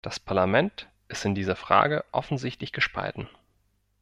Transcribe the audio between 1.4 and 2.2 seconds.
Frage